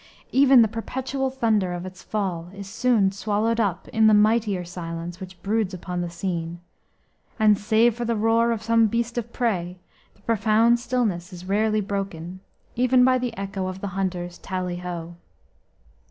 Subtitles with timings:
[0.31, 5.19] Even the perpetual thunder of its fall is soon swallowed up in the mightier silence
[5.19, 6.59] which broods upon the scene,
[7.37, 9.77] and, save for the roar of some beast of prey,
[10.15, 12.39] the profound stillness is rarely broken,
[12.75, 15.17] even by the echo of the hunters' "tally ho."